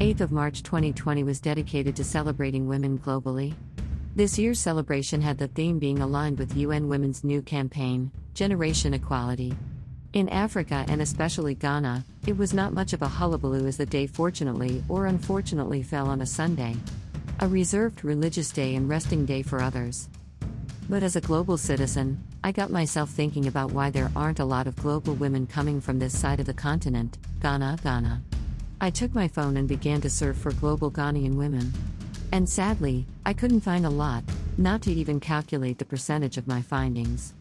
8th 0.00 0.22
of 0.22 0.32
March 0.32 0.62
2020 0.62 1.24
was 1.24 1.40
dedicated 1.40 1.94
to 1.94 2.04
celebrating 2.04 2.66
women 2.66 2.98
globally. 2.98 3.52
This 4.16 4.38
year's 4.38 4.58
celebration 4.58 5.20
had 5.20 5.36
the 5.36 5.48
theme 5.48 5.78
being 5.78 5.98
aligned 5.98 6.38
with 6.38 6.56
UN 6.56 6.88
Women's 6.88 7.22
new 7.22 7.42
campaign, 7.42 8.10
Generation 8.32 8.94
Equality. 8.94 9.54
In 10.14 10.30
Africa 10.30 10.86
and 10.88 11.02
especially 11.02 11.54
Ghana, 11.54 12.06
it 12.26 12.38
was 12.38 12.54
not 12.54 12.72
much 12.72 12.94
of 12.94 13.02
a 13.02 13.08
hullabaloo 13.08 13.66
as 13.66 13.76
the 13.76 13.84
day 13.84 14.06
fortunately 14.06 14.82
or 14.88 15.04
unfortunately 15.04 15.82
fell 15.82 16.08
on 16.08 16.22
a 16.22 16.26
Sunday. 16.26 16.76
A 17.40 17.46
reserved 17.46 18.02
religious 18.02 18.50
day 18.50 18.76
and 18.76 18.88
resting 18.88 19.26
day 19.26 19.42
for 19.42 19.60
others. 19.60 20.08
But 20.88 21.02
as 21.02 21.14
a 21.14 21.20
global 21.20 21.58
citizen, 21.58 22.24
I 22.42 22.52
got 22.52 22.70
myself 22.70 23.10
thinking 23.10 23.48
about 23.48 23.72
why 23.72 23.90
there 23.90 24.10
aren't 24.16 24.40
a 24.40 24.46
lot 24.46 24.66
of 24.66 24.76
global 24.76 25.12
women 25.12 25.46
coming 25.46 25.78
from 25.78 25.98
this 25.98 26.18
side 26.18 26.40
of 26.40 26.46
the 26.46 26.54
continent, 26.54 27.18
Ghana, 27.42 27.80
Ghana. 27.82 28.22
I 28.82 28.88
took 28.88 29.14
my 29.14 29.28
phone 29.28 29.58
and 29.58 29.68
began 29.68 30.00
to 30.00 30.08
search 30.08 30.36
for 30.36 30.52
global 30.52 30.90
Ghanaian 30.90 31.34
women. 31.34 31.70
And 32.32 32.48
sadly, 32.48 33.04
I 33.26 33.34
couldn't 33.34 33.60
find 33.60 33.84
a 33.84 33.90
lot, 33.90 34.24
not 34.56 34.80
to 34.82 34.92
even 34.92 35.20
calculate 35.20 35.78
the 35.78 35.84
percentage 35.84 36.38
of 36.38 36.48
my 36.48 36.62
findings. 36.62 37.34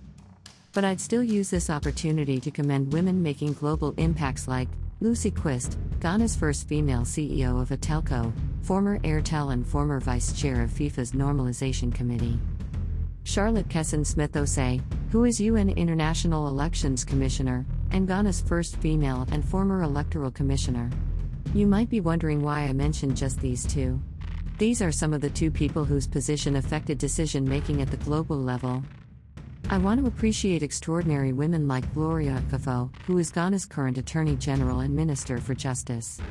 But 0.74 0.84
I'd 0.84 1.00
still 1.00 1.24
use 1.24 1.50
this 1.50 1.70
opportunity 1.70 2.42
to 2.42 2.52
commend 2.52 2.92
women 2.92 3.24
making 3.24 3.54
global 3.54 3.94
impacts 3.96 4.50
like 4.50 4.68
Lucy 5.00 5.32
Quist, 5.32 5.78
Ghana's 6.02 6.36
first 6.36 6.68
female 6.68 7.04
CEO 7.04 7.62
of 7.62 7.72
a 7.72 7.78
telco, 7.78 8.34
former 8.62 9.00
Airtel 9.00 9.54
and 9.54 9.66
former 9.66 10.02
vice 10.02 10.34
chair 10.34 10.62
of 10.62 10.70
FIFA's 10.70 11.14
Normalization 11.14 11.96
Committee. 11.96 12.38
Charlotte 13.24 13.70
Kesson 13.70 14.06
Smith 14.06 14.34
Osei, 14.34 14.82
who 15.12 15.24
is 15.24 15.40
UN 15.40 15.70
International 15.70 16.50
Elections 16.50 17.06
Commissioner, 17.06 17.66
and 17.92 18.10
Ghana's 18.10 18.42
first 18.42 18.76
female 18.78 19.26
and 19.32 19.46
former 19.46 19.84
electoral 19.84 20.32
commissioner. 20.32 20.90
You 21.52 21.66
might 21.66 21.90
be 21.90 22.00
wondering 22.00 22.44
why 22.44 22.62
I 22.62 22.74
mentioned 22.74 23.18
just 23.18 23.40
these 23.40 23.66
two. 23.66 24.00
These 24.60 24.84
are 24.84 24.92
some 24.92 25.14
of 25.14 25.22
the 25.22 25.32
two 25.32 25.50
people 25.50 25.84
whose 25.84 26.06
position 26.06 26.58
affected 26.58 27.00
decision 27.00 27.44
making 27.44 27.82
at 27.82 27.90
the 27.90 27.98
global 27.98 28.38
level. 28.38 28.84
I 29.68 29.80
want 29.80 30.00
to 30.00 30.06
appreciate 30.06 30.62
extraordinary 30.62 31.34
women 31.34 31.68
like 31.68 31.92
Gloria 31.96 32.44
Akuffo, 32.46 32.92
who 33.08 33.18
is 33.18 33.32
Ghana's 33.32 33.66
current 33.66 33.98
Attorney 33.98 34.36
General 34.36 34.82
and 34.82 34.96
Minister 34.96 35.40
for 35.40 35.56
Justice. 35.56 36.22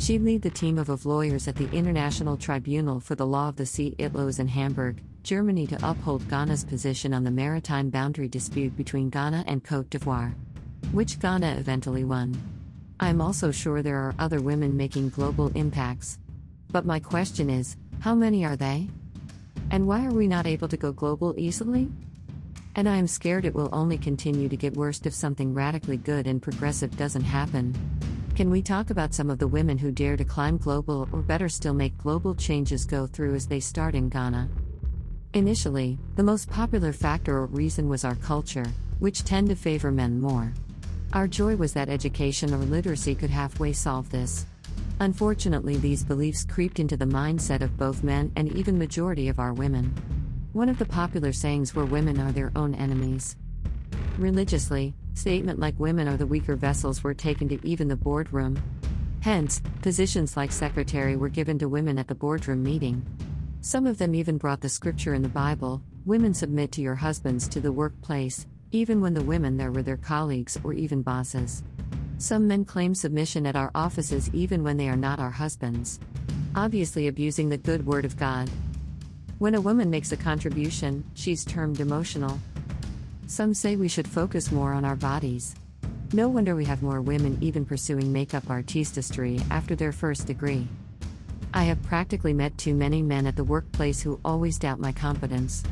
She 0.00 0.18
lead 0.18 0.42
the 0.42 0.50
team 0.50 0.76
of, 0.76 0.90
of 0.90 1.06
lawyers 1.06 1.48
at 1.48 1.56
the 1.56 1.70
International 1.70 2.36
Tribunal 2.36 3.00
for 3.00 3.14
the 3.14 3.26
Law 3.26 3.48
of 3.48 3.56
the 3.56 3.64
Sea 3.64 3.94
ITLOS 3.98 4.38
in 4.38 4.48
Hamburg, 4.48 5.02
Germany 5.22 5.66
to 5.68 5.78
uphold 5.82 6.28
Ghana's 6.28 6.64
position 6.64 7.14
on 7.14 7.24
the 7.24 7.30
maritime 7.30 7.88
boundary 7.88 8.28
dispute 8.28 8.76
between 8.76 9.08
Ghana 9.08 9.44
and 9.46 9.64
Cote 9.64 9.88
d'Ivoire, 9.88 10.34
which 10.92 11.18
Ghana 11.20 11.56
eventually 11.58 12.04
won. 12.04 12.57
I'm 13.00 13.20
also 13.20 13.52
sure 13.52 13.80
there 13.80 13.98
are 13.98 14.14
other 14.18 14.40
women 14.40 14.76
making 14.76 15.10
global 15.10 15.52
impacts. 15.54 16.18
But 16.70 16.84
my 16.84 16.98
question 16.98 17.48
is 17.48 17.76
how 18.00 18.14
many 18.14 18.44
are 18.44 18.56
they? 18.56 18.88
And 19.70 19.86
why 19.86 20.04
are 20.04 20.12
we 20.12 20.26
not 20.26 20.46
able 20.46 20.68
to 20.68 20.76
go 20.76 20.92
global 20.92 21.34
easily? 21.38 21.90
And 22.74 22.88
I 22.88 22.96
am 22.96 23.06
scared 23.06 23.44
it 23.44 23.54
will 23.54 23.68
only 23.72 23.98
continue 23.98 24.48
to 24.48 24.56
get 24.56 24.76
worse 24.76 25.00
if 25.04 25.14
something 25.14 25.54
radically 25.54 25.96
good 25.96 26.26
and 26.26 26.42
progressive 26.42 26.96
doesn't 26.96 27.24
happen. 27.24 27.74
Can 28.34 28.50
we 28.50 28.62
talk 28.62 28.90
about 28.90 29.14
some 29.14 29.30
of 29.30 29.38
the 29.38 29.48
women 29.48 29.78
who 29.78 29.90
dare 29.90 30.16
to 30.16 30.24
climb 30.24 30.58
global 30.58 31.08
or 31.12 31.22
better 31.22 31.48
still 31.48 31.74
make 31.74 31.98
global 31.98 32.34
changes 32.34 32.84
go 32.84 33.06
through 33.06 33.34
as 33.34 33.46
they 33.46 33.60
start 33.60 33.94
in 33.94 34.08
Ghana? 34.08 34.48
Initially, 35.34 35.98
the 36.16 36.22
most 36.22 36.48
popular 36.50 36.92
factor 36.92 37.36
or 37.36 37.46
reason 37.46 37.88
was 37.88 38.04
our 38.04 38.14
culture, 38.16 38.66
which 38.98 39.24
tend 39.24 39.48
to 39.48 39.56
favor 39.56 39.90
men 39.90 40.20
more. 40.20 40.52
Our 41.14 41.26
joy 41.26 41.56
was 41.56 41.72
that 41.72 41.88
education 41.88 42.52
or 42.52 42.58
literacy 42.58 43.14
could 43.14 43.30
halfway 43.30 43.72
solve 43.72 44.10
this. 44.10 44.44
Unfortunately, 45.00 45.76
these 45.76 46.04
beliefs 46.04 46.44
creeped 46.44 46.78
into 46.78 46.98
the 46.98 47.06
mindset 47.06 47.62
of 47.62 47.78
both 47.78 48.02
men 48.04 48.30
and 48.36 48.52
even 48.54 48.78
majority 48.78 49.28
of 49.28 49.38
our 49.38 49.54
women. 49.54 49.94
One 50.52 50.68
of 50.68 50.78
the 50.78 50.84
popular 50.84 51.32
sayings 51.32 51.74
were 51.74 51.86
women 51.86 52.20
are 52.20 52.32
their 52.32 52.52
own 52.54 52.74
enemies. 52.74 53.36
Religiously, 54.18 54.94
statement 55.14 55.58
like 55.58 55.78
women 55.78 56.08
are 56.08 56.16
the 56.18 56.26
weaker 56.26 56.56
vessels 56.56 57.02
were 57.02 57.14
taken 57.14 57.48
to 57.48 57.66
even 57.66 57.88
the 57.88 57.96
boardroom. 57.96 58.62
Hence, 59.20 59.62
positions 59.80 60.36
like 60.36 60.52
secretary 60.52 61.16
were 61.16 61.28
given 61.30 61.58
to 61.60 61.68
women 61.68 61.98
at 61.98 62.08
the 62.08 62.14
boardroom 62.14 62.62
meeting. 62.62 63.06
Some 63.62 63.86
of 63.86 63.96
them 63.96 64.14
even 64.14 64.36
brought 64.36 64.60
the 64.60 64.68
scripture 64.68 65.14
in 65.14 65.22
the 65.22 65.28
Bible 65.28 65.82
women 66.04 66.32
submit 66.32 66.72
to 66.72 66.80
your 66.80 66.94
husbands 66.94 67.46
to 67.46 67.60
the 67.60 67.70
workplace, 67.70 68.46
even 68.72 69.00
when 69.00 69.14
the 69.14 69.22
women 69.22 69.56
there 69.56 69.72
were 69.72 69.82
their 69.82 69.96
colleagues 69.96 70.58
or 70.62 70.72
even 70.72 71.02
bosses. 71.02 71.62
Some 72.18 72.48
men 72.48 72.64
claim 72.64 72.94
submission 72.94 73.46
at 73.46 73.56
our 73.56 73.70
offices 73.74 74.28
even 74.32 74.62
when 74.64 74.76
they 74.76 74.88
are 74.88 74.96
not 74.96 75.20
our 75.20 75.30
husbands. 75.30 76.00
Obviously, 76.54 77.08
abusing 77.08 77.48
the 77.48 77.56
good 77.56 77.86
word 77.86 78.04
of 78.04 78.16
God. 78.16 78.50
When 79.38 79.54
a 79.54 79.60
woman 79.60 79.88
makes 79.88 80.10
a 80.12 80.16
contribution, 80.16 81.04
she's 81.14 81.44
termed 81.44 81.80
emotional. 81.80 82.38
Some 83.28 83.54
say 83.54 83.76
we 83.76 83.88
should 83.88 84.08
focus 84.08 84.50
more 84.50 84.72
on 84.72 84.84
our 84.84 84.96
bodies. 84.96 85.54
No 86.12 86.28
wonder 86.28 86.56
we 86.56 86.64
have 86.64 86.82
more 86.82 87.00
women 87.00 87.38
even 87.40 87.64
pursuing 87.64 88.12
makeup 88.12 88.50
artistry 88.50 89.40
after 89.50 89.76
their 89.76 89.92
first 89.92 90.26
degree. 90.26 90.66
I 91.54 91.64
have 91.64 91.82
practically 91.82 92.32
met 92.32 92.58
too 92.58 92.74
many 92.74 93.02
men 93.02 93.26
at 93.26 93.36
the 93.36 93.44
workplace 93.44 94.00
who 94.00 94.18
always 94.24 94.58
doubt 94.58 94.80
my 94.80 94.92
competence. 94.92 95.62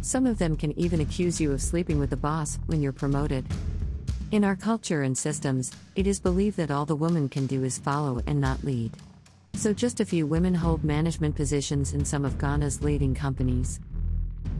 Some 0.00 0.26
of 0.26 0.38
them 0.38 0.56
can 0.56 0.78
even 0.78 1.00
accuse 1.00 1.40
you 1.40 1.52
of 1.52 1.60
sleeping 1.60 1.98
with 1.98 2.10
the 2.10 2.16
boss 2.16 2.58
when 2.66 2.80
you're 2.80 2.92
promoted. 2.92 3.44
In 4.30 4.44
our 4.44 4.56
culture 4.56 5.02
and 5.02 5.16
systems, 5.16 5.72
it 5.96 6.06
is 6.06 6.20
believed 6.20 6.56
that 6.58 6.70
all 6.70 6.86
the 6.86 6.94
woman 6.94 7.28
can 7.28 7.46
do 7.46 7.64
is 7.64 7.78
follow 7.78 8.20
and 8.26 8.40
not 8.40 8.62
lead. 8.62 8.92
So, 9.54 9.72
just 9.72 10.00
a 10.00 10.04
few 10.04 10.26
women 10.26 10.54
hold 10.54 10.84
management 10.84 11.34
positions 11.34 11.94
in 11.94 12.04
some 12.04 12.24
of 12.24 12.38
Ghana's 12.38 12.82
leading 12.82 13.14
companies. 13.14 13.80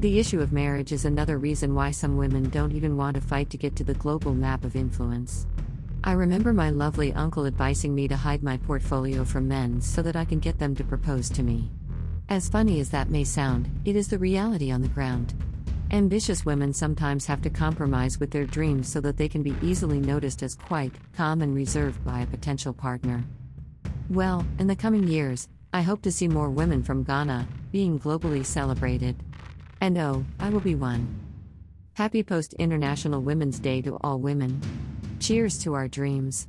The 0.00 0.18
issue 0.18 0.40
of 0.40 0.52
marriage 0.52 0.92
is 0.92 1.04
another 1.04 1.38
reason 1.38 1.74
why 1.74 1.90
some 1.92 2.16
women 2.16 2.48
don't 2.50 2.72
even 2.72 2.96
want 2.96 3.14
to 3.14 3.20
fight 3.20 3.50
to 3.50 3.56
get 3.56 3.76
to 3.76 3.84
the 3.84 3.94
global 3.94 4.34
map 4.34 4.64
of 4.64 4.74
influence. 4.74 5.46
I 6.02 6.12
remember 6.12 6.52
my 6.52 6.70
lovely 6.70 7.12
uncle 7.12 7.46
advising 7.46 7.94
me 7.94 8.08
to 8.08 8.16
hide 8.16 8.42
my 8.42 8.56
portfolio 8.56 9.24
from 9.24 9.48
men 9.48 9.80
so 9.80 10.00
that 10.02 10.16
I 10.16 10.24
can 10.24 10.38
get 10.38 10.58
them 10.58 10.74
to 10.76 10.84
propose 10.84 11.28
to 11.30 11.42
me. 11.42 11.70
As 12.30 12.50
funny 12.50 12.78
as 12.78 12.90
that 12.90 13.08
may 13.08 13.24
sound, 13.24 13.70
it 13.86 13.96
is 13.96 14.08
the 14.08 14.18
reality 14.18 14.70
on 14.70 14.82
the 14.82 14.88
ground. 14.88 15.32
Ambitious 15.90 16.44
women 16.44 16.74
sometimes 16.74 17.24
have 17.24 17.40
to 17.40 17.48
compromise 17.48 18.20
with 18.20 18.30
their 18.30 18.44
dreams 18.44 18.86
so 18.86 19.00
that 19.00 19.16
they 19.16 19.28
can 19.28 19.42
be 19.42 19.56
easily 19.62 19.98
noticed 19.98 20.42
as 20.42 20.54
quite 20.54 20.92
calm 21.14 21.40
and 21.40 21.54
reserved 21.54 22.04
by 22.04 22.20
a 22.20 22.26
potential 22.26 22.74
partner. 22.74 23.24
Well, 24.10 24.44
in 24.58 24.66
the 24.66 24.76
coming 24.76 25.08
years, 25.08 25.48
I 25.72 25.80
hope 25.80 26.02
to 26.02 26.12
see 26.12 26.28
more 26.28 26.50
women 26.50 26.82
from 26.82 27.02
Ghana 27.02 27.48
being 27.72 27.98
globally 27.98 28.44
celebrated. 28.44 29.16
And 29.80 29.96
oh, 29.96 30.26
I 30.38 30.50
will 30.50 30.60
be 30.60 30.74
one. 30.74 31.18
Happy 31.94 32.22
Post 32.22 32.52
International 32.54 33.22
Women's 33.22 33.58
Day 33.58 33.80
to 33.82 33.96
all 34.02 34.18
women. 34.18 34.60
Cheers 35.18 35.56
to 35.60 35.72
our 35.72 35.88
dreams. 35.88 36.46